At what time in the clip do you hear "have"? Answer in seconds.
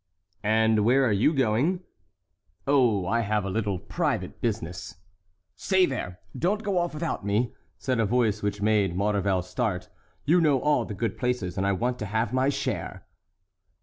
3.19-3.45, 12.07-12.33